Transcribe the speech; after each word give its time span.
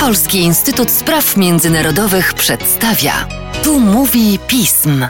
Polski 0.00 0.38
Instytut 0.38 0.90
Spraw 0.90 1.36
Międzynarodowych 1.36 2.34
przedstawia. 2.34 3.12
Tu 3.64 3.80
mówi 3.80 4.38
pism. 4.46 5.04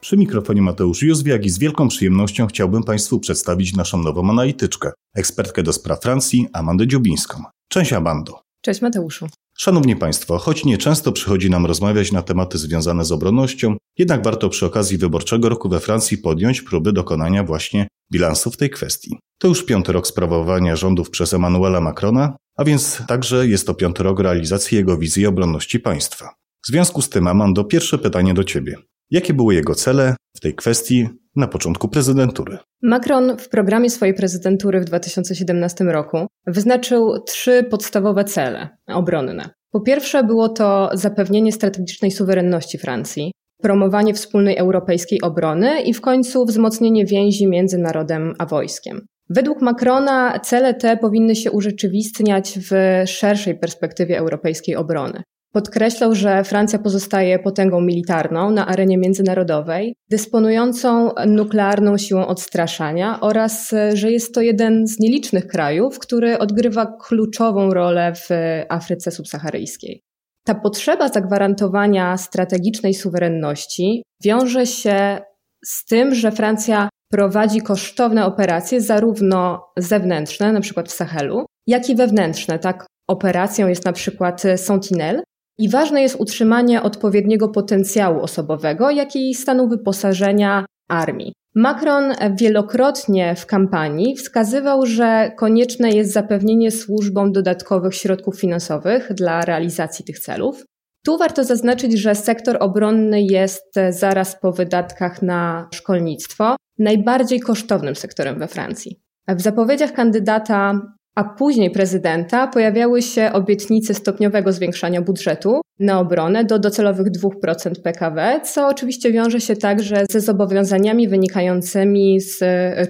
Przy 0.00 0.16
mikrofonie 0.16 0.62
Mateusz 0.62 1.02
Józwiak 1.02 1.44
i 1.44 1.50
z 1.50 1.58
wielką 1.58 1.88
przyjemnością 1.88 2.46
chciałbym 2.46 2.82
Państwu 2.82 3.20
przedstawić 3.20 3.76
naszą 3.76 3.98
nową 4.02 4.30
analityczkę, 4.30 4.92
ekspertkę 5.14 5.62
do 5.62 5.72
spraw 5.72 6.02
Francji, 6.02 6.48
Amandę 6.52 6.86
Dziubińską. 6.86 7.42
Cześć 7.68 7.92
Amando. 7.92 8.40
Cześć 8.60 8.82
Mateuszu. 8.82 9.26
Szanowni 9.58 9.96
Państwo, 9.96 10.38
choć 10.38 10.64
nieczęsto 10.64 11.12
przychodzi 11.12 11.50
nam 11.50 11.66
rozmawiać 11.66 12.12
na 12.12 12.22
tematy 12.22 12.58
związane 12.58 13.04
z 13.04 13.12
obronnością, 13.12 13.76
jednak 13.98 14.24
warto 14.24 14.48
przy 14.48 14.66
okazji 14.66 14.98
wyborczego 14.98 15.48
roku 15.48 15.68
we 15.68 15.80
Francji 15.80 16.18
podjąć 16.18 16.62
próby 16.62 16.92
dokonania 16.92 17.44
właśnie 17.44 17.88
bilansu 18.12 18.50
w 18.50 18.56
tej 18.56 18.70
kwestii. 18.70 19.18
To 19.38 19.48
już 19.48 19.64
piąty 19.64 19.92
rok 19.92 20.06
sprawowania 20.06 20.76
rządów 20.76 21.10
przez 21.10 21.34
Emmanuela 21.34 21.80
Macrona, 21.80 22.36
a 22.56 22.64
więc 22.64 23.02
także 23.08 23.48
jest 23.48 23.66
to 23.66 23.74
piąty 23.74 24.02
rok 24.02 24.20
realizacji 24.20 24.76
jego 24.76 24.98
wizji 24.98 25.26
obronności 25.26 25.80
państwa. 25.80 26.34
W 26.64 26.66
związku 26.66 27.02
z 27.02 27.08
tym, 27.08 27.26
Amando, 27.26 27.64
pierwsze 27.64 27.98
pytanie 27.98 28.34
do 28.34 28.44
Ciebie. 28.44 28.76
Jakie 29.10 29.34
były 29.34 29.54
jego 29.54 29.74
cele 29.74 30.16
w 30.36 30.40
tej 30.40 30.54
kwestii 30.54 31.08
na 31.36 31.48
początku 31.48 31.88
prezydentury? 31.88 32.58
Macron 32.82 33.38
w 33.38 33.48
programie 33.48 33.90
swojej 33.90 34.14
prezydentury 34.14 34.80
w 34.80 34.84
2017 34.84 35.84
roku 35.84 36.26
wyznaczył 36.46 37.22
trzy 37.26 37.64
podstawowe 37.70 38.24
cele 38.24 38.68
obronne. 38.86 39.50
Po 39.72 39.80
pierwsze, 39.80 40.24
było 40.24 40.48
to 40.48 40.90
zapewnienie 40.94 41.52
strategicznej 41.52 42.10
suwerenności 42.10 42.78
Francji, 42.78 43.32
promowanie 43.62 44.14
wspólnej 44.14 44.56
europejskiej 44.56 45.20
obrony 45.22 45.82
i 45.82 45.94
w 45.94 46.00
końcu 46.00 46.44
wzmocnienie 46.44 47.06
więzi 47.06 47.46
między 47.46 47.78
narodem 47.78 48.34
a 48.38 48.46
wojskiem. 48.46 49.06
Według 49.30 49.62
Macrona 49.62 50.40
cele 50.40 50.74
te 50.74 50.96
powinny 50.96 51.36
się 51.36 51.50
urzeczywistniać 51.50 52.58
w 52.70 53.02
szerszej 53.06 53.58
perspektywie 53.58 54.18
europejskiej 54.18 54.76
obrony. 54.76 55.22
Podkreślał, 55.56 56.14
że 56.14 56.44
Francja 56.44 56.78
pozostaje 56.78 57.38
potęgą 57.38 57.80
militarną 57.80 58.50
na 58.50 58.66
arenie 58.66 58.98
międzynarodowej, 58.98 59.94
dysponującą 60.10 61.10
nuklearną 61.26 61.98
siłą 61.98 62.26
odstraszania 62.26 63.20
oraz, 63.20 63.74
że 63.94 64.12
jest 64.12 64.34
to 64.34 64.40
jeden 64.40 64.86
z 64.86 64.98
nielicznych 65.00 65.46
krajów, 65.46 65.98
który 65.98 66.38
odgrywa 66.38 66.96
kluczową 67.00 67.74
rolę 67.74 68.12
w 68.14 68.28
Afryce 68.68 69.10
subsaharyjskiej. 69.10 70.02
Ta 70.44 70.54
potrzeba 70.54 71.08
zagwarantowania 71.08 72.16
strategicznej 72.16 72.94
suwerenności 72.94 74.02
wiąże 74.24 74.66
się 74.66 75.18
z 75.64 75.84
tym, 75.84 76.14
że 76.14 76.32
Francja 76.32 76.88
prowadzi 77.10 77.60
kosztowne 77.60 78.26
operacje, 78.26 78.80
zarówno 78.80 79.64
zewnętrzne, 79.76 80.52
na 80.52 80.60
przykład 80.60 80.88
w 80.88 80.94
Sahelu, 80.94 81.46
jak 81.66 81.90
i 81.90 81.96
wewnętrzne. 81.96 82.58
Tak, 82.58 82.86
operacją 83.08 83.68
jest 83.68 83.84
na 83.84 83.92
przykład 83.92 84.42
Sentinel. 84.56 85.22
I 85.58 85.68
ważne 85.68 86.02
jest 86.02 86.16
utrzymanie 86.20 86.82
odpowiedniego 86.82 87.48
potencjału 87.48 88.20
osobowego, 88.20 88.90
jak 88.90 89.16
i 89.16 89.34
stanu 89.34 89.68
wyposażenia 89.68 90.66
armii. 90.88 91.32
Macron 91.54 92.12
wielokrotnie 92.40 93.34
w 93.34 93.46
kampanii 93.46 94.16
wskazywał, 94.16 94.86
że 94.86 95.30
konieczne 95.36 95.90
jest 95.90 96.12
zapewnienie 96.12 96.70
służbom 96.70 97.32
dodatkowych 97.32 97.94
środków 97.94 98.40
finansowych 98.40 99.12
dla 99.12 99.44
realizacji 99.44 100.04
tych 100.04 100.18
celów. 100.18 100.64
Tu 101.04 101.18
warto 101.18 101.44
zaznaczyć, 101.44 101.98
że 101.98 102.14
sektor 102.14 102.56
obronny 102.60 103.22
jest 103.22 103.74
zaraz 103.90 104.40
po 104.40 104.52
wydatkach 104.52 105.22
na 105.22 105.68
szkolnictwo 105.74 106.56
najbardziej 106.78 107.40
kosztownym 107.40 107.96
sektorem 107.96 108.38
we 108.38 108.48
Francji. 108.48 109.00
W 109.28 109.40
zapowiedziach 109.40 109.92
kandydata, 109.92 110.80
a 111.16 111.24
później 111.24 111.70
prezydenta, 111.70 112.46
pojawiały 112.46 113.02
się 113.02 113.32
obietnice 113.32 113.94
stopniowego 113.94 114.52
zwiększania 114.52 115.02
budżetu 115.02 115.60
na 115.80 116.00
obronę 116.00 116.44
do 116.44 116.58
docelowych 116.58 117.06
2% 117.06 117.82
PKB, 117.82 118.40
co 118.44 118.68
oczywiście 118.68 119.12
wiąże 119.12 119.40
się 119.40 119.56
także 119.56 120.04
ze 120.10 120.20
zobowiązaniami 120.20 121.08
wynikającymi 121.08 122.20
z 122.20 122.38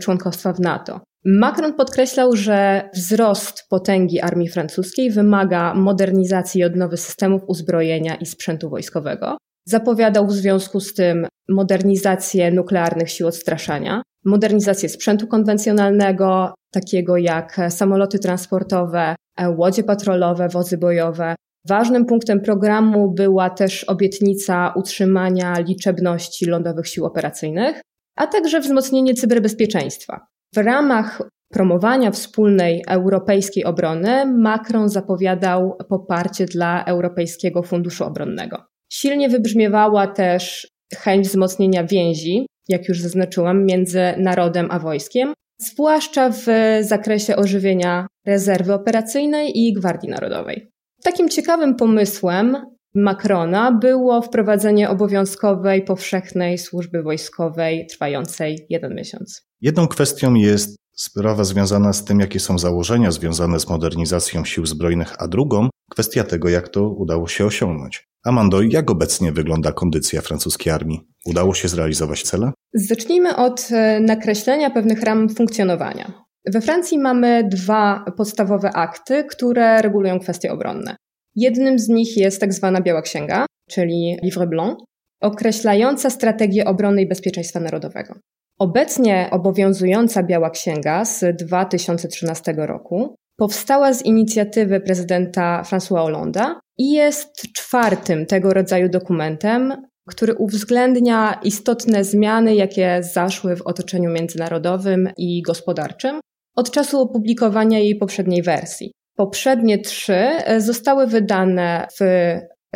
członkostwa 0.00 0.52
w 0.52 0.60
NATO. 0.60 1.00
Macron 1.24 1.74
podkreślał, 1.74 2.36
że 2.36 2.90
wzrost 2.94 3.68
potęgi 3.68 4.20
armii 4.20 4.48
francuskiej 4.48 5.10
wymaga 5.10 5.74
modernizacji 5.74 6.60
i 6.60 6.64
odnowy 6.64 6.96
systemów 6.96 7.42
uzbrojenia 7.46 8.14
i 8.14 8.26
sprzętu 8.26 8.70
wojskowego. 8.70 9.36
Zapowiadał 9.68 10.26
w 10.26 10.32
związku 10.32 10.80
z 10.80 10.94
tym 10.94 11.26
modernizację 11.48 12.50
nuklearnych 12.50 13.10
sił 13.10 13.26
odstraszania, 13.26 14.02
modernizację 14.24 14.88
sprzętu 14.88 15.26
konwencjonalnego, 15.26 16.54
takiego 16.72 17.16
jak 17.16 17.60
samoloty 17.68 18.18
transportowe, 18.18 19.16
łodzie 19.56 19.84
patrolowe, 19.84 20.48
wozy 20.48 20.78
bojowe. 20.78 21.34
Ważnym 21.68 22.06
punktem 22.06 22.40
programu 22.40 23.14
była 23.14 23.50
też 23.50 23.84
obietnica 23.84 24.72
utrzymania 24.76 25.58
liczebności 25.58 26.46
lądowych 26.46 26.88
sił 26.88 27.04
operacyjnych, 27.04 27.80
a 28.16 28.26
także 28.26 28.60
wzmocnienie 28.60 29.14
cyberbezpieczeństwa. 29.14 30.26
W 30.54 30.58
ramach 30.58 31.22
promowania 31.52 32.10
wspólnej 32.10 32.84
europejskiej 32.88 33.64
obrony 33.64 34.26
Macron 34.26 34.88
zapowiadał 34.88 35.76
poparcie 35.88 36.46
dla 36.46 36.84
Europejskiego 36.84 37.62
Funduszu 37.62 38.04
Obronnego. 38.04 38.75
Silnie 38.92 39.28
wybrzmiewała 39.28 40.06
też 40.06 40.68
chęć 40.96 41.28
wzmocnienia 41.28 41.84
więzi, 41.84 42.46
jak 42.68 42.88
już 42.88 43.00
zaznaczyłam, 43.00 43.66
między 43.66 44.00
narodem 44.18 44.68
a 44.70 44.78
wojskiem, 44.78 45.34
zwłaszcza 45.60 46.30
w 46.30 46.46
zakresie 46.80 47.36
ożywienia 47.36 48.06
rezerwy 48.26 48.74
operacyjnej 48.74 49.58
i 49.58 49.72
Gwardii 49.72 50.08
Narodowej. 50.08 50.70
Takim 51.02 51.28
ciekawym 51.28 51.74
pomysłem 51.74 52.56
Macrona 52.94 53.72
było 53.72 54.22
wprowadzenie 54.22 54.90
obowiązkowej, 54.90 55.82
powszechnej 55.82 56.58
służby 56.58 57.02
wojskowej 57.02 57.86
trwającej 57.86 58.66
jeden 58.70 58.94
miesiąc. 58.94 59.42
Jedną 59.60 59.88
kwestią 59.88 60.34
jest 60.34 60.76
sprawa 60.96 61.44
związana 61.44 61.92
z 61.92 62.04
tym, 62.04 62.20
jakie 62.20 62.40
są 62.40 62.58
założenia 62.58 63.10
związane 63.10 63.60
z 63.60 63.68
modernizacją 63.68 64.44
sił 64.44 64.66
zbrojnych, 64.66 65.22
a 65.22 65.28
drugą 65.28 65.68
kwestia 65.90 66.24
tego, 66.24 66.48
jak 66.48 66.68
to 66.68 66.90
udało 66.90 67.28
się 67.28 67.46
osiągnąć. 67.46 68.08
Amando, 68.24 68.62
jak 68.62 68.90
obecnie 68.90 69.32
wygląda 69.32 69.72
kondycja 69.72 70.20
francuskiej 70.20 70.72
armii? 70.72 71.00
Udało 71.26 71.54
się 71.54 71.68
zrealizować 71.68 72.22
cele? 72.22 72.52
Zacznijmy 72.74 73.36
od 73.36 73.68
e, 73.70 74.00
nakreślenia 74.00 74.70
pewnych 74.70 75.02
ram 75.02 75.28
funkcjonowania. 75.28 76.12
We 76.52 76.60
Francji 76.60 76.98
mamy 76.98 77.48
dwa 77.48 78.04
podstawowe 78.16 78.72
akty, 78.72 79.24
które 79.24 79.82
regulują 79.82 80.20
kwestie 80.20 80.52
obronne. 80.52 80.96
Jednym 81.34 81.78
z 81.78 81.88
nich 81.88 82.16
jest 82.16 82.40
tak 82.40 82.52
zwana 82.52 82.80
Biała 82.80 83.02
Księga, 83.02 83.46
czyli 83.70 84.16
Livre 84.22 84.46
Blanc, 84.46 84.78
określająca 85.20 86.10
strategię 86.10 86.64
obrony 86.64 87.02
i 87.02 87.08
bezpieczeństwa 87.08 87.60
narodowego. 87.60 88.14
Obecnie 88.58 89.28
obowiązująca 89.30 90.22
Biała 90.22 90.50
Księga 90.50 91.04
z 91.04 91.36
2013 91.36 92.54
roku 92.56 93.16
powstała 93.36 93.92
z 93.92 94.04
inicjatywy 94.04 94.80
prezydenta 94.80 95.62
François 95.62 95.96
Hollande'a 95.96 96.54
i 96.78 96.92
jest 96.92 97.42
czwartym 97.56 98.26
tego 98.26 98.54
rodzaju 98.54 98.88
dokumentem, 98.88 99.86
który 100.08 100.34
uwzględnia 100.34 101.40
istotne 101.44 102.04
zmiany, 102.04 102.54
jakie 102.54 103.00
zaszły 103.02 103.56
w 103.56 103.62
otoczeniu 103.62 104.10
międzynarodowym 104.10 105.08
i 105.16 105.42
gospodarczym 105.42 106.20
od 106.56 106.70
czasu 106.70 107.00
opublikowania 107.00 107.78
jej 107.78 107.96
poprzedniej 107.96 108.42
wersji. 108.42 108.92
Poprzednie 109.16 109.78
trzy 109.78 110.26
zostały 110.58 111.06
wydane 111.06 111.86
w 112.00 112.04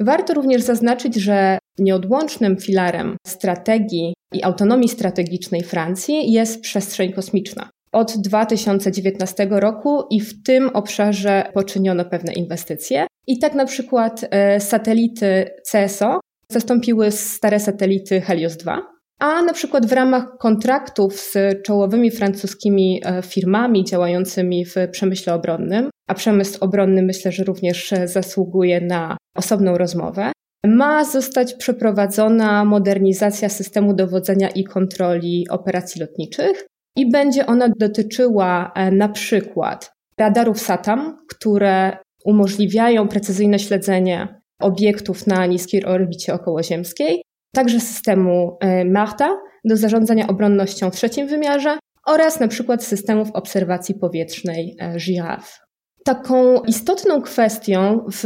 Warto 0.00 0.34
również 0.34 0.62
zaznaczyć, 0.62 1.14
że 1.14 1.58
nieodłącznym 1.78 2.56
filarem 2.56 3.16
strategii 3.26 4.14
i 4.34 4.42
autonomii 4.42 4.88
strategicznej 4.88 5.62
Francji 5.62 6.32
jest 6.32 6.60
przestrzeń 6.60 7.12
kosmiczna. 7.12 7.70
Od 7.92 8.16
2019 8.16 9.48
roku 9.50 10.02
i 10.10 10.20
w 10.20 10.42
tym 10.42 10.68
obszarze 10.68 11.50
poczyniono 11.54 12.04
pewne 12.04 12.32
inwestycje. 12.32 13.06
I 13.26 13.38
tak 13.38 13.54
na 13.54 13.64
przykład 13.64 14.24
e, 14.30 14.60
satelity 14.60 15.50
CSO 15.72 16.20
zastąpiły 16.52 17.10
stare 17.10 17.60
satelity 17.60 18.20
Helios 18.20 18.56
2, 18.56 18.82
a 19.18 19.42
na 19.42 19.52
przykład 19.52 19.86
w 19.86 19.92
ramach 19.92 20.36
kontraktów 20.38 21.20
z 21.20 21.62
czołowymi 21.62 22.10
francuskimi 22.10 23.00
e, 23.04 23.22
firmami 23.22 23.84
działającymi 23.84 24.64
w 24.64 24.74
przemyśle 24.90 25.34
obronnym, 25.34 25.90
a 26.08 26.14
przemysł 26.14 26.58
obronny 26.60 27.02
myślę, 27.02 27.32
że 27.32 27.44
również 27.44 27.94
zasługuje 28.04 28.80
na 28.80 29.16
osobną 29.36 29.78
rozmowę, 29.78 30.32
ma 30.66 31.04
zostać 31.04 31.54
przeprowadzona 31.54 32.64
modernizacja 32.64 33.48
systemu 33.48 33.94
dowodzenia 33.94 34.48
i 34.48 34.64
kontroli 34.64 35.46
operacji 35.50 36.00
lotniczych 36.00 36.66
i 36.96 37.10
będzie 37.10 37.46
ona 37.46 37.68
dotyczyła 37.78 38.72
e, 38.74 38.90
na 38.90 39.08
przykład 39.08 39.92
radarów 40.18 40.60
SATAM, 40.60 41.18
które 41.28 41.96
umożliwiają 42.24 43.08
precyzyjne 43.08 43.58
śledzenie 43.58 44.40
obiektów 44.60 45.26
na 45.26 45.46
niskiej 45.46 45.84
orbicie 45.84 46.34
okołoziemskiej, 46.34 47.22
także 47.54 47.80
systemu 47.80 48.56
e, 48.60 48.84
MARTA 48.84 49.36
do 49.64 49.76
zarządzania 49.76 50.26
obronnością 50.26 50.90
w 50.90 50.96
trzecim 50.96 51.26
wymiarze 51.26 51.78
oraz 52.06 52.40
na 52.40 52.48
przykład 52.48 52.84
systemów 52.84 53.30
obserwacji 53.32 53.94
powietrznej 53.94 54.76
e, 54.80 54.96
Giraffe. 54.98 55.58
Taką 56.04 56.62
istotną 56.62 57.22
kwestią 57.22 58.06
w 58.12 58.24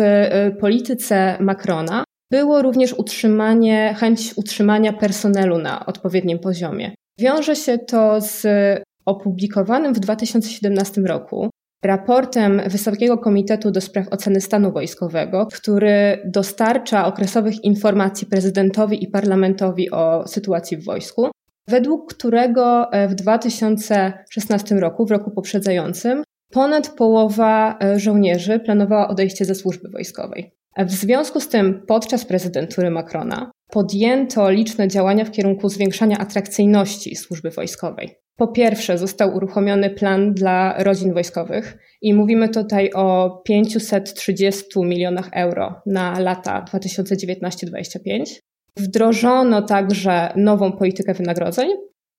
polityce 0.61 1.37
Macrona 1.41 2.05
było 2.31 2.63
również 2.63 2.93
utrzymanie, 2.93 3.95
chęć 3.99 4.33
utrzymania 4.37 4.93
personelu 4.93 5.59
na 5.59 5.87
odpowiednim 5.87 6.39
poziomie. 6.39 6.95
Wiąże 7.23 7.57
się 7.57 7.79
to 7.79 8.21
z 8.21 8.47
opublikowanym 9.07 9.95
w 9.95 10.01
2017 10.01 11.01
roku 11.01 11.51
raportem 11.85 12.63
Wysokiego 12.67 13.19
Komitetu 13.19 13.71
do 13.71 13.81
Spraw 13.81 14.07
Oceny 14.11 14.41
Stanu 14.41 14.73
Wojskowego, 14.73 15.47
który 15.47 16.23
dostarcza 16.25 17.07
okresowych 17.07 17.65
informacji 17.65 18.27
prezydentowi 18.27 19.05
i 19.05 19.09
parlamentowi 19.09 19.91
o 19.91 20.29
sytuacji 20.29 20.77
w 20.77 20.85
wojsku, 20.85 21.31
według 21.69 22.15
którego 22.15 22.93
e, 22.93 23.09
w 23.09 23.15
2016 23.15 24.75
roku, 24.75 25.07
w 25.07 25.11
roku 25.11 25.31
poprzedzającym, 25.31 26.23
ponad 26.53 26.89
połowa 26.89 27.79
e, 27.83 27.99
żołnierzy 27.99 28.59
planowała 28.59 29.09
odejście 29.09 29.45
ze 29.45 29.55
służby 29.55 29.89
wojskowej. 29.89 30.53
W 30.79 30.91
związku 30.91 31.41
z 31.41 31.49
tym 31.49 31.83
podczas 31.87 32.25
prezydentury 32.25 32.91
Macrona 32.91 33.51
podjęto 33.73 34.51
liczne 34.51 34.89
działania 34.89 35.25
w 35.25 35.31
kierunku 35.31 35.69
zwiększania 35.69 36.19
atrakcyjności 36.19 37.17
służby 37.17 37.51
wojskowej. 37.51 38.15
Po 38.37 38.49
pierwsze, 38.49 38.99
został 38.99 39.37
uruchomiony 39.37 39.91
plan 39.91 40.35
dla 40.35 40.75
rodzin 40.79 41.15
wojskowych 41.15 41.79
i 42.03 42.15
mówimy 42.15 42.49
tutaj 42.49 42.91
o 42.95 43.41
530 43.45 44.65
milionach 44.77 45.29
euro 45.33 45.83
na 45.87 46.21
lata 46.21 46.65
2019-2025. 46.73 48.25
Wdrożono 48.77 49.63
także 49.63 50.33
nową 50.37 50.73
politykę 50.73 51.15
wynagrodzeń 51.15 51.69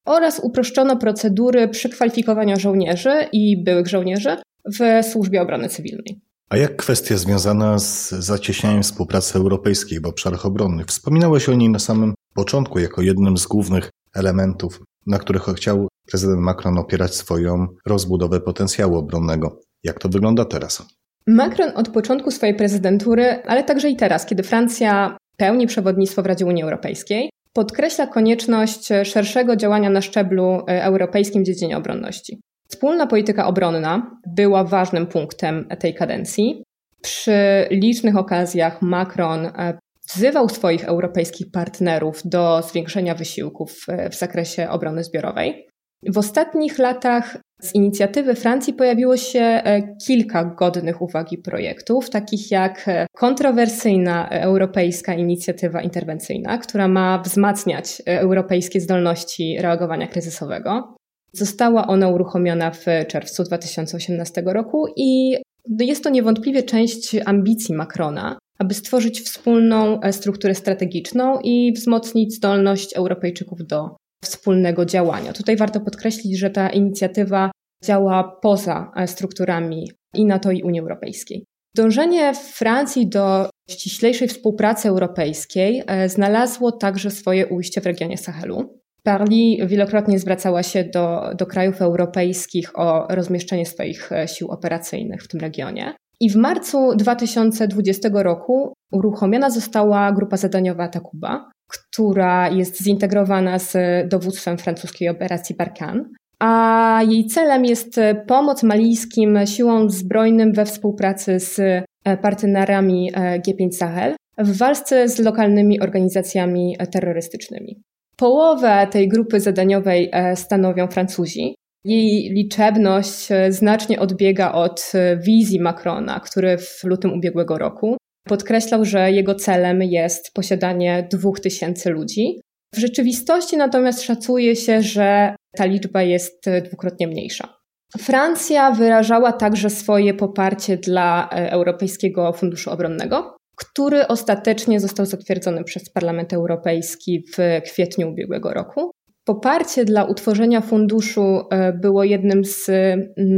oraz 0.06 0.40
uproszczono 0.44 0.98
procedury 0.98 1.68
przekwalifikowania 1.68 2.56
żołnierzy 2.56 3.14
i 3.32 3.64
byłych 3.64 3.88
żołnierzy 3.88 4.38
w 4.80 5.06
służbie 5.06 5.42
obrony 5.42 5.70
cywilnej. 5.70 6.22
A 6.50 6.58
jak 6.58 6.76
kwestia 6.76 7.18
związana 7.18 7.80
z 7.80 8.10
zacieśnianiem 8.10 8.84
współpracy 8.84 9.38
europejskiej 9.38 10.00
w 10.00 10.06
obszarach 10.06 10.46
obronnych? 10.46 10.88
Wspominałeś 10.88 11.50
o 11.50 11.54
niej 11.54 11.70
na 11.70 11.80
samym 11.80 12.14
początku 12.36 12.80
jako 12.80 13.02
jednym 13.02 13.38
z 13.38 13.48
głównych 13.48 13.90
elementów, 14.16 14.82
na 15.08 15.20
których 15.20 15.44
chciał 15.44 15.88
prezydent 16.08 16.40
Macron 16.40 16.78
opierać 16.78 17.16
swoją 17.16 17.68
rozbudowę 17.86 18.40
potencjału 18.40 18.96
obronnego. 18.96 19.60
Jak 19.84 20.00
to 20.00 20.10
wygląda 20.10 20.46
teraz? 20.46 20.86
Macron 21.28 21.72
od 21.76 21.90
początku 21.90 22.32
swojej 22.32 22.56
prezydentury, 22.56 23.44
ale 23.48 23.64
także 23.64 23.90
i 23.90 23.96
teraz, 23.96 24.26
kiedy 24.26 24.44
Francja 24.44 25.18
pełni 25.38 25.68
przewodnictwo 25.68 26.24
w 26.24 26.26
Radzie 26.26 26.46
Unii 26.46 26.64
Europejskiej, 26.64 27.30
podkreśla 27.54 28.08
konieczność 28.08 28.90
szerszego 29.04 29.56
działania 29.56 29.90
na 29.90 30.02
szczeblu 30.02 30.64
e, 30.68 30.84
europejskim 30.84 31.44
w 31.44 31.46
dziedzinie 31.46 31.78
obronności. 31.78 32.42
Wspólna 32.68 33.08
polityka 33.08 33.48
obronna 33.48 34.20
była 34.28 34.64
ważnym 34.64 35.08
punktem 35.08 35.68
tej 35.80 35.94
kadencji. 35.94 36.64
Przy 37.02 37.68
licznych 37.72 38.18
okazjach 38.18 38.82
Macron 38.82 39.46
e, 39.46 39.78
wzywał 40.14 40.50
swoich 40.50 40.86
europejskich 40.86 41.52
partnerów 41.52 42.22
do 42.26 42.62
zwiększenia 42.62 43.16
wysiłków 43.16 43.86
e, 43.88 44.10
w 44.10 44.16
zakresie 44.16 44.70
obrony 44.70 45.04
zbiorowej. 45.04 45.68
W 46.08 46.18
ostatnich 46.18 46.78
latach 46.80 47.38
z 47.62 47.76
inicjatywy 47.76 48.36
Francji 48.36 48.74
pojawiło 48.74 49.18
się 49.18 49.40
e, 49.40 49.96
kilka 50.06 50.46
godnych 50.46 51.02
uwagi 51.02 51.38
projektów, 51.38 52.10
takich 52.10 52.52
jak 52.52 52.86
kontrowersyjna 53.18 54.30
europejska 54.30 55.14
inicjatywa 55.14 55.82
interwencyjna, 55.82 56.58
która 56.58 56.88
ma 56.88 57.22
wzmacniać 57.26 58.02
europejskie 58.06 58.82
zdolności 58.82 59.58
reagowania 59.62 60.08
kryzysowego. 60.08 60.96
Została 61.36 61.88
ona 61.88 62.10
uruchomiona 62.10 62.72
w 62.72 62.86
czerwcu 63.08 63.44
2018 63.44 64.44
roku 64.46 64.86
i 64.96 65.36
jest 65.80 66.04
to 66.04 66.10
niewątpliwie 66.10 66.64
część 66.64 67.16
ambicji 67.26 67.76
Macrona, 67.76 68.38
aby 68.60 68.74
stworzyć 68.74 69.22
wspólną 69.22 70.02
e, 70.02 70.14
strukturę 70.14 70.56
strategiczną 70.56 71.40
i 71.44 71.74
wzmocnić 71.74 72.36
zdolność 72.36 72.94
Europejczyków 72.96 73.68
do 73.68 73.96
wspólnego 74.24 74.86
działania. 74.86 75.34
Tutaj 75.34 75.58
warto 75.58 75.80
podkreślić, 75.82 76.40
że 76.40 76.50
ta 76.50 76.70
inicjatywa 76.70 77.52
działa 77.84 78.40
poza 78.42 78.92
e, 78.96 79.08
strukturami 79.08 79.92
i 80.14 80.26
NATO 80.26 80.52
i 80.52 80.64
Unii 80.64 80.80
Europejskiej. 80.82 81.46
Dążenie 81.76 82.34
Francji 82.34 83.10
do 83.10 83.50
ściślejszej 83.70 84.28
współpracy 84.28 84.90
europejskiej 84.90 85.84
e, 85.88 86.10
znalazło 86.10 86.72
także 86.72 87.12
swoje 87.12 87.48
ujście 87.48 87.82
w 87.82 87.86
regionie 87.86 88.18
Sahelu. 88.18 88.83
Parli 89.04 89.60
wielokrotnie 89.68 90.20
zwracała 90.20 90.64
się 90.64 90.84
do, 90.84 91.32
do 91.38 91.46
krajów 91.46 91.82
europejskich 91.82 92.80
o 92.80 93.08
rozmieszczenie 93.10 93.66
swoich 93.66 94.12
e, 94.12 94.28
sił 94.28 94.52
operacyjnych 94.52 95.24
w 95.24 95.28
tym 95.28 95.40
regionie. 95.40 95.94
I 96.20 96.30
w 96.30 96.36
marcu 96.36 96.96
2020 96.96 98.10
roku 98.14 98.74
uruchomiona 98.92 99.50
została 99.50 100.12
grupa 100.12 100.38
zadaniowa 100.38 100.88
Takuba, 100.88 101.52
która 101.68 102.50
jest 102.50 102.84
zintegrowana 102.84 103.60
z 103.60 103.78
dowództwem 104.10 104.58
francuskiej 104.58 105.10
operacji 105.10 105.56
Barkan. 105.56 106.10
A 106.40 107.02
jej 107.10 107.26
celem 107.26 107.66
jest 107.66 108.00
pomoc 108.28 108.64
malijskim 108.64 109.40
siłom 109.46 109.90
zbrojnym 109.90 110.54
we 110.54 110.66
współpracy 110.66 111.40
z 111.40 111.60
e, 111.60 112.18
partnerami 112.18 113.12
e, 113.14 113.40
G5 113.40 113.72
Sahel 113.72 114.16
w 114.38 114.58
walce 114.58 115.10
z 115.10 115.20
lokalnymi 115.20 115.82
organizacjami 115.82 116.78
terrorystycznymi. 116.92 117.82
Połowę 118.24 118.88
tej 118.92 119.08
grupy 119.08 119.40
zadaniowej 119.40 120.10
e, 120.12 120.36
stanowią 120.36 120.88
Francuzi. 120.88 121.56
Jej 121.86 122.30
liczebność 122.34 123.32
e, 123.32 123.52
znacznie 123.52 124.00
odbiega 124.00 124.52
od 124.52 124.92
e, 124.94 125.18
wizji 125.18 125.60
Macrona, 125.60 126.20
który 126.20 126.58
w 126.58 126.84
lutym 126.84 127.14
ubiegłego 127.14 127.58
roku 127.58 127.98
podkreślał, 128.28 128.86
że 128.86 129.12
jego 129.12 129.36
celem 129.36 129.82
jest 129.82 130.34
posiadanie 130.34 131.08
dwóch 131.12 131.40
tysięcy 131.40 131.90
ludzi. 131.90 132.42
W 132.76 132.78
rzeczywistości 132.78 133.58
natomiast 133.58 134.04
szacuje 134.04 134.56
się, 134.56 134.82
że 134.82 135.36
ta 135.58 135.66
liczba 135.66 136.02
jest 136.02 136.46
dwukrotnie 136.66 137.08
mniejsza. 137.08 137.54
Francja 137.98 138.72
wyrażała 138.72 139.32
także 139.32 139.70
swoje 139.70 140.14
poparcie 140.14 140.78
dla 140.78 141.30
Europejskiego 141.30 142.34
Funduszu 142.34 142.72
Obronnego, 142.72 143.38
który 143.56 144.08
ostatecznie 144.08 144.80
został 144.80 145.06
zatwierdzony 145.06 145.64
przez 145.64 145.90
Parlament 145.90 146.34
Europejski 146.34 147.24
w 147.38 147.62
kwietniu 147.66 148.10
ubiegłego 148.10 148.54
roku. 148.54 148.92
Poparcie 149.26 149.86
dla 149.86 150.04
utworzenia 150.04 150.62
funduszu 150.62 151.42
e, 151.52 151.74
było 151.74 152.04
jednym 152.04 152.46
z 152.46 152.72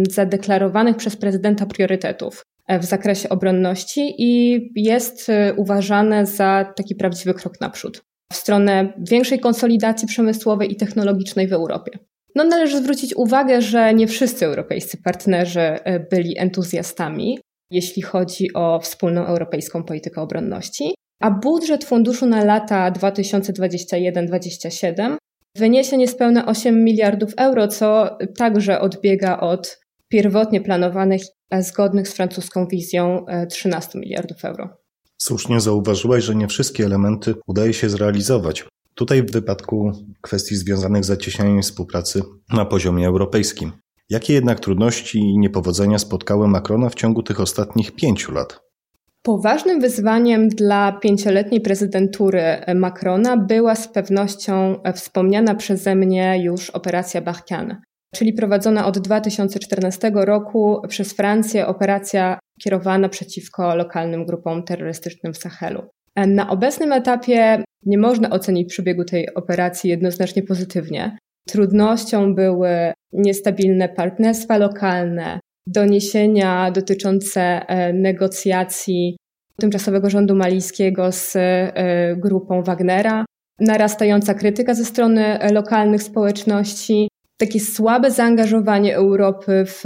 zadeklarowanych 0.09 0.95
przez 0.95 1.15
prezydenta 1.15 1.65
priorytetów 1.65 2.43
e, 2.67 2.79
w 2.79 2.85
zakresie 2.85 3.29
obronności 3.29 4.15
i 4.17 4.61
jest 4.75 5.29
e, 5.29 5.53
uważane 5.53 6.25
za 6.25 6.73
taki 6.75 6.95
prawdziwy 6.95 7.33
krok 7.33 7.61
naprzód 7.61 8.01
w 8.31 8.35
stronę 8.35 8.93
większej 9.09 9.39
konsolidacji 9.39 10.07
przemysłowej 10.07 10.71
i 10.71 10.75
technologicznej 10.75 11.47
w 11.47 11.53
Europie. 11.53 11.99
No, 12.35 12.43
należy 12.43 12.77
zwrócić 12.77 13.15
uwagę, 13.15 13.61
że 13.61 13.93
nie 13.93 14.07
wszyscy 14.07 14.45
europejscy 14.45 14.97
partnerzy 15.03 15.79
byli 16.11 16.39
entuzjastami 16.39 17.39
jeśli 17.71 18.01
chodzi 18.01 18.53
o 18.53 18.79
wspólną 18.79 19.25
europejską 19.25 19.83
politykę 19.83 20.21
obronności, 20.21 20.95
a 21.21 21.31
budżet 21.31 21.83
funduszu 21.83 22.25
na 22.25 22.43
lata 22.43 22.91
2021-2027 22.91 25.17
wyniesie 25.55 25.97
niespełna 25.97 26.45
8 26.45 26.83
miliardów 26.83 27.33
euro, 27.37 27.67
co 27.67 28.17
także 28.37 28.81
odbiega 28.81 29.39
od 29.39 29.79
pierwotnie 30.07 30.61
planowanych, 30.61 31.21
zgodnych 31.59 32.07
z 32.07 32.13
francuską 32.13 32.67
wizją 32.67 33.25
13 33.49 33.99
miliardów 33.99 34.45
euro. 34.45 34.69
Słusznie 35.17 35.59
zauważyłaś, 35.59 36.23
że 36.23 36.35
nie 36.35 36.47
wszystkie 36.47 36.85
elementy 36.85 37.33
udaje 37.47 37.73
się 37.73 37.89
zrealizować. 37.89 38.65
Tutaj 38.95 39.23
w 39.23 39.31
wypadku 39.31 39.91
kwestii 40.21 40.55
związanych 40.55 41.03
z 41.03 41.07
zacieśnianiem 41.07 41.61
współpracy 41.61 42.21
na 42.53 42.65
poziomie 42.65 43.07
europejskim. 43.07 43.71
Jakie 44.09 44.33
jednak 44.33 44.59
trudności 44.59 45.19
i 45.19 45.37
niepowodzenia 45.37 45.99
spotkały 45.99 46.47
Macrona 46.47 46.89
w 46.89 46.95
ciągu 46.95 47.23
tych 47.23 47.39
ostatnich 47.39 47.91
pięciu 47.91 48.31
lat? 48.31 48.59
Poważnym 49.21 49.81
wyzwaniem 49.81 50.49
dla 50.49 50.91
pięcioletniej 50.91 51.61
prezydentury 51.61 52.43
Macrona 52.75 53.37
była 53.37 53.75
z 53.75 53.87
pewnością 53.87 54.75
wspomniana 54.93 55.55
przeze 55.55 55.95
mnie 55.95 56.43
już 56.43 56.69
operacja 56.69 57.21
Barkhane, 57.21 57.81
czyli 58.15 58.33
prowadzona 58.33 58.85
od 58.85 58.99
2014 58.99 60.11
roku 60.15 60.81
przez 60.87 61.13
Francję 61.13 61.67
operacja 61.67 62.39
kierowana 62.61 63.09
przeciwko 63.09 63.75
lokalnym 63.75 64.25
grupom 64.25 64.63
terrorystycznym 64.63 65.33
w 65.33 65.37
Sahelu. 65.37 65.83
Na 66.15 66.49
obecnym 66.49 66.91
etapie 66.91 67.63
nie 67.85 67.97
można 67.97 68.29
ocenić 68.29 68.69
przebiegu 68.69 69.03
tej 69.03 69.33
operacji 69.33 69.89
jednoznacznie 69.89 70.43
pozytywnie. 70.43 71.17
Trudnością 71.47 72.35
były 72.35 72.93
niestabilne 73.13 73.89
partnerstwa 73.89 74.57
lokalne, 74.57 75.39
doniesienia 75.67 76.71
dotyczące 76.71 77.41
e, 77.41 77.93
negocjacji 77.93 79.17
tymczasowego 79.59 80.09
rządu 80.09 80.35
malijskiego 80.35 81.11
z 81.11 81.35
e, 81.35 82.15
grupą 82.17 82.63
Wagnera, 82.63 83.25
narastająca 83.59 84.33
krytyka 84.33 84.73
ze 84.73 84.85
strony 84.85 85.39
lokalnych 85.53 86.03
społeczności, 86.03 87.07
takie 87.37 87.59
słabe 87.59 88.11
zaangażowanie 88.11 88.95
Europy 88.95 89.63
w 89.67 89.83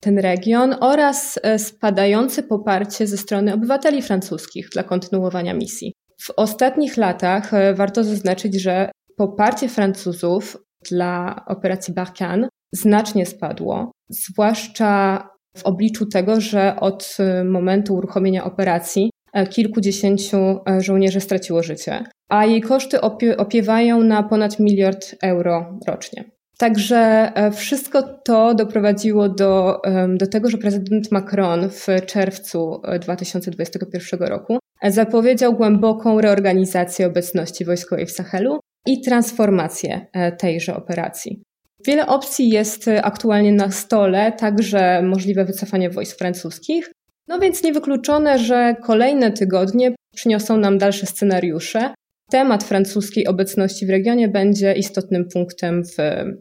ten 0.00 0.18
region 0.18 0.74
oraz 0.80 1.38
e, 1.42 1.58
spadające 1.58 2.42
poparcie 2.42 3.06
ze 3.06 3.16
strony 3.16 3.54
obywateli 3.54 4.02
francuskich 4.02 4.68
dla 4.72 4.82
kontynuowania 4.82 5.54
misji. 5.54 5.92
W 6.20 6.30
ostatnich 6.36 6.96
latach 6.96 7.50
warto 7.74 8.04
zaznaczyć, 8.04 8.62
że 8.62 8.90
poparcie 9.16 9.68
Francuzów 9.68 10.65
dla 10.90 11.44
operacji 11.46 11.94
Barkhane 11.94 12.48
znacznie 12.72 13.26
spadło, 13.26 13.92
zwłaszcza 14.08 15.22
w 15.56 15.64
obliczu 15.64 16.06
tego, 16.06 16.40
że 16.40 16.76
od 16.80 17.16
y, 17.40 17.44
momentu 17.44 17.94
uruchomienia 17.94 18.44
operacji 18.44 19.10
e, 19.32 19.46
kilkudziesięciu 19.46 20.36
e, 20.36 20.80
żołnierzy 20.80 21.20
straciło 21.20 21.62
życie, 21.62 22.04
a 22.28 22.46
jej 22.46 22.60
koszty 22.60 23.00
opie 23.00 23.36
opiewają 23.36 24.02
na 24.02 24.22
ponad 24.22 24.58
miliard 24.60 25.14
euro 25.22 25.78
rocznie. 25.86 26.24
Także 26.58 26.96
e, 27.34 27.50
wszystko 27.50 28.02
to 28.02 28.54
doprowadziło 28.54 29.28
do, 29.28 29.80
do 30.16 30.26
tego, 30.26 30.50
że 30.50 30.58
prezydent 30.58 31.12
Macron 31.12 31.70
w 31.70 31.86
czerwcu 32.06 32.82
2021 33.00 34.20
roku 34.20 34.58
zapowiedział 34.82 35.52
głęboką 35.54 36.20
reorganizację 36.20 37.06
obecności 37.06 37.64
wojskowej 37.64 38.06
w 38.06 38.10
Sahelu 38.10 38.60
i 38.86 39.00
transformację 39.00 40.06
tejże 40.38 40.76
operacji. 40.76 41.42
Wiele 41.86 42.06
opcji 42.06 42.48
jest 42.48 42.88
aktualnie 43.02 43.52
na 43.52 43.70
stole, 43.70 44.32
także 44.32 45.02
możliwe 45.02 45.44
wycofanie 45.44 45.90
wojsk 45.90 46.18
francuskich. 46.18 46.90
No 47.28 47.38
więc 47.38 47.62
niewykluczone, 47.62 48.38
że 48.38 48.76
kolejne 48.82 49.32
tygodnie 49.32 49.94
przyniosą 50.14 50.56
nam 50.56 50.78
dalsze 50.78 51.06
scenariusze. 51.06 51.94
Temat 52.30 52.64
francuskiej 52.64 53.26
obecności 53.26 53.86
w 53.86 53.90
regionie 53.90 54.28
będzie 54.28 54.72
istotnym 54.72 55.28
punktem 55.28 55.82
w 55.84 55.96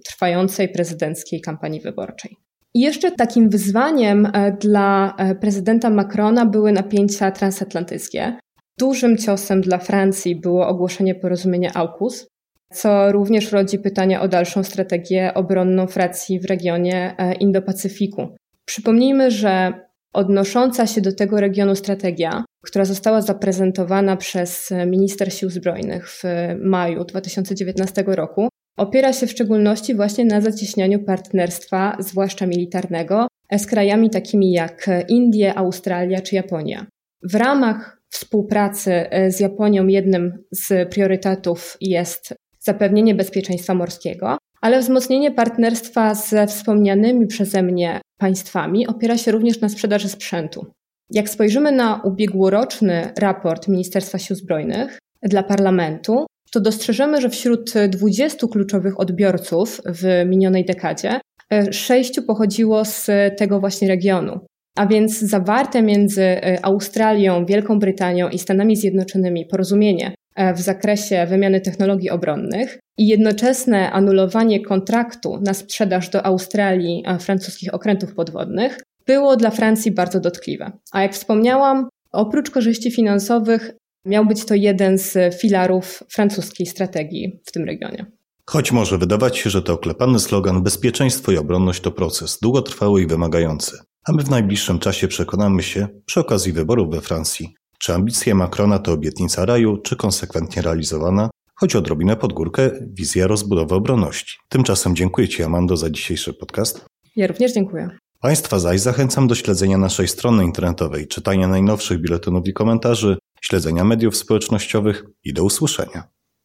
trwającej 0.06 0.70
prezydenckiej 0.70 1.42
kampanii 1.42 1.82
wyborczej. 1.82 2.38
I 2.76 2.80
jeszcze 2.80 3.12
takim 3.12 3.50
wyzwaniem 3.50 4.26
e, 4.26 4.52
dla 4.52 5.16
e, 5.18 5.36
prezydenta 5.36 5.90
Macrona 5.90 6.46
były 6.46 6.72
napięcia 6.72 7.32
transatlantyckie. 7.32 8.40
Dużym 8.80 9.18
ciosem 9.18 9.62
dla 9.62 9.78
Francji 9.78 10.36
było 10.36 10.68
ogłoszenie 10.68 11.16
porozumienia 11.16 11.72
AUKUS, 11.74 12.28
co 12.74 13.12
również 13.12 13.52
rodzi 13.52 13.80
pytania 13.80 14.22
o 14.22 14.28
dalszą 14.28 14.64
strategię 14.64 15.34
obronną 15.34 15.88
Francji 15.88 16.40
w 16.40 16.46
regionie 16.46 17.16
e, 17.18 17.34
Indo-Pacyfiku. 17.34 18.28
Przypomnijmy, 18.66 19.32
że 19.32 19.74
odnosząca 20.14 20.88
się 20.88 21.02
do 21.02 21.16
tego 21.16 21.40
regionu 21.40 21.76
strategia, 21.76 22.46
która 22.64 22.86
została 22.86 23.22
zaprezentowana 23.22 24.18
przez 24.18 24.70
minister 24.88 25.34
sił 25.34 25.50
zbrojnych 25.50 26.10
w 26.10 26.24
maju 26.62 27.06
2019 27.06 28.04
roku, 28.08 28.48
opiera 28.78 29.14
się 29.14 29.28
w 29.28 29.32
szczególności 29.32 29.96
właśnie 29.96 30.26
na 30.26 30.42
zacieśnianiu 30.42 31.04
partnerstwa, 31.04 31.98
zwłaszcza 32.00 32.46
militarnego, 32.46 33.28
z 33.58 33.66
krajami 33.66 34.10
takimi 34.10 34.52
jak 34.52 34.90
Indie, 35.08 35.58
Australia 35.58 36.22
czy 36.22 36.36
Japonia. 36.36 36.86
W 37.24 37.36
ramach 37.36 38.02
współpracy 38.10 39.06
z 39.28 39.40
Japonią 39.40 39.88
jednym 39.88 40.44
z 40.52 40.90
priorytetów 40.90 41.78
jest 41.82 42.34
zapewnienie 42.66 43.16
bezpieczeństwa 43.16 43.74
morskiego, 43.74 44.38
ale 44.62 44.80
wzmocnienie 44.80 45.32
partnerstwa 45.32 46.16
ze 46.16 46.48
wspomnianymi 46.48 47.28
przeze 47.28 47.64
mnie 47.64 48.02
państwami 48.20 48.88
opiera 48.88 49.18
się 49.18 49.32
również 49.32 49.62
na 49.62 49.70
sprzedaży 49.70 50.10
sprzętu. 50.10 50.66
Jak 51.12 51.30
spojrzymy 51.30 51.72
na 51.72 52.02
ubiegłoroczny 52.04 53.14
raport 53.18 53.68
Ministerstwa 53.68 54.18
Sił 54.18 54.36
Zbrojnych 54.36 55.00
dla 55.24 55.44
parlamentu, 55.44 56.26
to 56.52 56.60
dostrzeżemy, 56.60 57.22
że 57.22 57.30
wśród 57.30 57.74
20 57.90 58.48
kluczowych 58.48 59.00
odbiorców 59.00 59.82
w 59.86 60.26
minionej 60.26 60.66
dekadzie, 60.66 61.20
e, 61.54 61.74
sześciu 61.74 62.24
pochodziło 62.24 62.86
z 62.86 63.08
tego 63.38 63.60
właśnie 63.60 63.88
regionu. 63.88 64.40
A 64.78 64.88
więc 64.88 65.20
zawarte 65.20 65.82
między 65.82 66.24
e, 66.24 66.66
Australią, 66.66 67.46
Wielką 67.46 67.80
Brytanią 67.80 68.30
i 68.30 68.40
Stanami 68.40 68.76
Zjednoczonymi 68.76 69.46
porozumienie 69.46 70.16
w 70.56 70.62
zakresie 70.62 71.26
wymiany 71.30 71.62
technologii 71.62 72.10
obronnych 72.10 72.80
i 72.98 73.08
jednoczesne 73.08 73.92
anulowanie 73.92 74.66
kontraktu 74.66 75.40
na 75.42 75.54
sprzedaż 75.54 76.10
do 76.10 76.26
Australii 76.26 77.04
francuskich 77.20 77.74
okrętów 77.74 78.14
podwodnych 78.14 78.80
było 79.08 79.36
dla 79.36 79.52
Francji 79.52 79.92
bardzo 79.92 80.20
dotkliwe. 80.20 80.72
A 80.92 81.02
jak 81.02 81.14
wspomniałam, 81.14 81.90
oprócz 82.12 82.52
korzyści 82.52 82.92
finansowych 82.92 83.72
miał 84.06 84.26
być 84.26 84.46
to 84.46 84.56
jeden 84.56 84.98
z 84.98 85.36
filarów 85.42 86.04
francuskiej 86.10 86.68
strategii 86.68 87.40
w 87.46 87.52
tym 87.52 87.66
regionie. 87.66 88.06
Choć 88.46 88.72
może 88.72 88.98
wydawać 88.98 89.38
się, 89.38 89.50
że 89.50 89.62
to 89.62 89.74
oklepany 89.74 90.20
slogan 90.20 90.64
bezpieczeństwo 90.64 91.32
i 91.32 91.38
obronność 91.38 91.82
to 91.82 91.92
proces 91.92 92.40
długotrwały 92.42 93.02
i 93.02 93.08
wymagający, 93.08 93.78
a 94.08 94.12
my 94.12 94.24
w 94.24 94.30
najbliższym 94.30 94.80
czasie 94.80 95.08
przekonamy 95.08 95.64
się 95.64 95.88
przy 96.06 96.20
okazji 96.20 96.54
wyborów 96.54 96.92
we 96.92 97.02
Francji, 97.02 97.56
czy 97.86 97.94
ambicje 97.94 98.36
Macrona 98.36 98.80
to 98.80 98.92
obietnica 98.92 99.46
raju, 99.46 99.78
czy 99.78 99.96
konsekwentnie 99.96 100.62
realizowana, 100.62 101.30
choć 101.56 101.76
odrobinę 101.76 102.16
pod 102.16 102.34
górkę 102.34 102.72
wizja 102.82 103.28
rozbudowy 103.28 103.76
obronności. 103.76 104.38
Tymczasem 104.50 104.96
dziękuję 104.96 105.28
Ci, 105.28 105.44
Amando, 105.44 105.78
za 105.78 105.90
dzisiejszy 105.90 106.34
podcast. 106.34 106.86
Ja 107.16 107.28
również 107.28 107.54
dziękuję. 107.54 107.90
Państwa 108.20 108.60
zaś 108.60 108.80
zachęcam 108.80 109.28
do 109.28 109.36
śledzenia 109.36 109.78
naszej 109.78 110.08
strony 110.08 110.44
internetowej, 110.44 111.08
czytania 111.08 111.48
najnowszych 111.48 112.02
biuletynów 112.02 112.48
i 112.48 112.54
komentarzy, 112.54 113.18
śledzenia 113.42 113.84
mediów 113.84 114.16
społecznościowych 114.16 115.04
i 115.24 115.34
do 115.34 115.44
usłyszenia. 115.44 116.04